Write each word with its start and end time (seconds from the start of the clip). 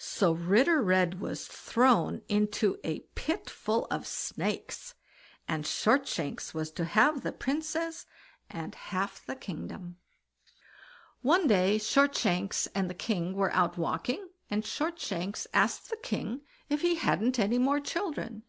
So 0.00 0.32
Ritter 0.32 0.82
Red 0.82 1.20
was 1.20 1.46
thrown 1.46 2.22
into 2.28 2.80
a 2.82 2.98
pit 3.14 3.48
full 3.48 3.86
of 3.92 4.08
snakes, 4.08 4.96
and 5.46 5.64
Shortshanks 5.64 6.52
was 6.52 6.72
to 6.72 6.84
have 6.84 7.22
the 7.22 7.30
Princess 7.30 8.04
and 8.50 8.74
half 8.74 9.24
the 9.24 9.36
kingdom. 9.36 9.98
One 11.22 11.46
day 11.46 11.78
Shortshanks 11.78 12.66
and 12.74 12.90
the 12.90 12.92
king 12.92 13.34
were 13.34 13.52
out 13.52 13.78
walking, 13.78 14.28
and 14.50 14.64
Shortshanks 14.64 15.46
asked 15.54 15.90
the 15.90 15.96
king 15.96 16.40
if 16.68 16.80
he 16.80 16.96
hadn't 16.96 17.38
any 17.38 17.58
more 17.58 17.78
children? 17.78 18.42